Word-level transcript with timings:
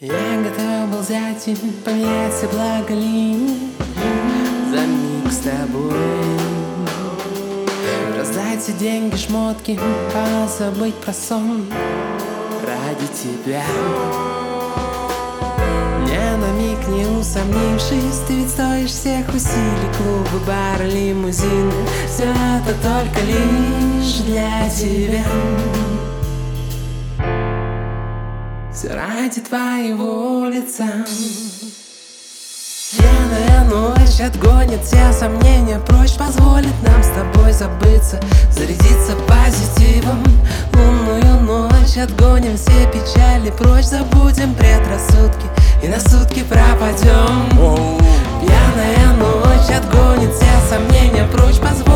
Я 0.00 0.40
готов 0.44 0.92
был 0.92 1.00
взять 1.00 1.48
и 1.48 1.56
поменять 1.84 2.32
все 2.32 2.46
благо 2.46 2.94
линии 2.94 3.72
За 4.70 4.86
миг 4.86 5.32
с 5.32 5.38
тобой. 5.38 5.92
Раздать 8.16 8.62
все 8.62 8.74
деньги, 8.74 9.16
шмотки, 9.16 9.76
позабыть 10.14 10.94
про 10.94 11.12
сон. 11.12 11.66
Ради 12.64 13.08
тебя. 13.08 13.64
Не 16.06 16.36
на 16.36 16.52
миг 16.52 16.86
не 16.86 17.04
усомнившись 17.18 18.20
Ты 18.28 18.34
ведь 18.34 18.50
стоишь 18.50 18.90
всех 18.90 19.28
усилий. 19.34 19.92
Клубы, 19.96 20.46
бары, 20.46 20.88
лимузины. 20.88 21.72
Все 22.06 22.22
это 22.22 22.72
только 22.84 23.20
лишь 23.26 24.18
для 24.18 24.70
тебя 24.70 25.24
все 28.78 28.94
ради 28.94 29.40
твоего 29.40 30.44
лица. 30.48 30.86
Пьяная 32.92 33.64
ночь 33.64 34.20
отгонит 34.20 34.84
все 34.84 35.12
сомнения. 35.12 35.80
Прочь 35.80 36.14
Позволит 36.16 36.72
нам 36.86 37.02
с 37.02 37.08
тобой 37.08 37.52
забыться 37.52 38.20
Зарядиться 38.52 39.16
позитивом. 39.26 40.22
Лунную 40.74 41.40
ночь 41.40 41.96
отгоним 41.96 42.56
все 42.56 42.86
печали. 42.92 43.50
Прочь 43.50 43.86
Забудем 43.86 44.54
предрассудки 44.54 45.46
и 45.82 45.88
на 45.88 45.98
сутки 45.98 46.44
пропадем. 46.44 47.48
Пьяная 48.40 49.12
ночь 49.18 49.76
отгонит 49.76 50.32
все 50.36 50.68
сомнения. 50.70 51.26
Прочь 51.32 51.58
Позволит 51.58 51.87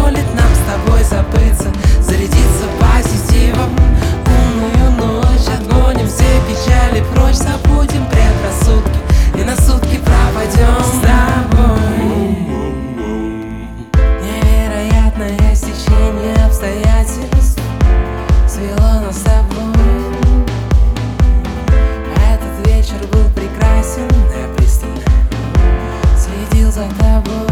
за 26.83 26.95
тобой. 26.97 27.47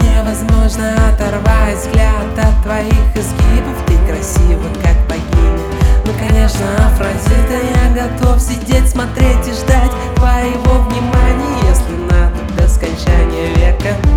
Невозможно 0.00 0.94
оторвать 1.08 1.76
взгляд 1.76 2.38
от 2.38 2.62
твоих 2.62 3.16
изгибов. 3.16 3.76
Ты 3.86 3.96
красива, 4.06 4.68
как 4.82 4.96
богиня. 5.08 5.58
Ну, 6.04 6.12
конечно, 6.18 6.64
Афродита, 6.86 7.58
я 7.74 8.08
готов 8.08 8.40
сидеть, 8.40 8.88
смотреть 8.88 9.46
и 9.46 9.52
ждать 9.52 9.92
Твоего 10.16 10.82
внимания, 10.88 11.68
если 11.68 11.96
надо, 12.10 12.36
до 12.56 12.68
скончания 12.68 13.54
века. 13.56 14.11